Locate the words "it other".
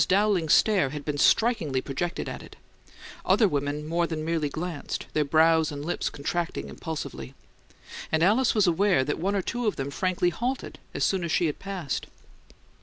2.41-3.47